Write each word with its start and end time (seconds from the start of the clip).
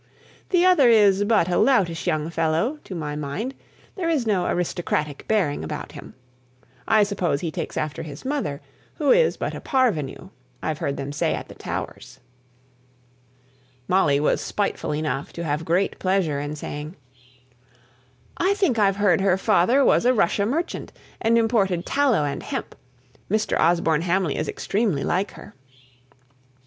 The 0.49 0.65
other 0.65 0.89
is 0.89 1.23
but 1.25 1.47
a 1.47 1.59
loutish 1.59 2.07
young 2.07 2.31
fellow, 2.31 2.79
to 2.85 2.95
my 2.95 3.15
mind; 3.15 3.53
there 3.93 4.09
is 4.09 4.25
no 4.25 4.47
aristocratic 4.47 5.27
bearing 5.27 5.63
about 5.63 5.91
him. 5.91 6.15
I 6.87 7.03
suppose 7.03 7.41
he 7.41 7.51
takes 7.51 7.77
after 7.77 8.01
his 8.01 8.25
mother, 8.25 8.61
who 8.95 9.11
is 9.11 9.37
but 9.37 9.53
a 9.53 9.61
parvenue, 9.61 10.29
I've 10.59 10.79
heard 10.79 10.97
them 10.97 11.11
say 11.11 11.35
at 11.35 11.49
the 11.49 11.53
Towers." 11.53 12.19
Molly 13.87 14.19
was 14.19 14.41
spiteful 14.41 14.91
enough 14.95 15.31
to 15.33 15.43
have 15.43 15.65
great 15.65 15.99
pleasure 15.99 16.39
in 16.39 16.55
saying, 16.55 16.95
"I 18.37 18.55
think 18.55 18.79
I've 18.79 18.95
heard 18.97 19.21
her 19.21 19.37
father 19.37 19.85
was 19.85 20.03
a 20.05 20.15
Russian 20.15 20.49
merchant, 20.49 20.91
and 21.21 21.37
imported 21.37 21.85
tallow 21.85 22.23
and 22.25 22.41
hemp. 22.41 22.73
Mr. 23.29 23.55
Osborne 23.59 24.01
Hamley 24.01 24.35
is 24.35 24.47
extremely 24.47 25.03
like 25.03 25.33
her." 25.33 25.53